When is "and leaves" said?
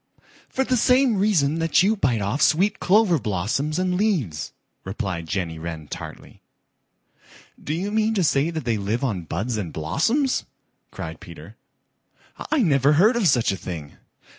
3.77-4.51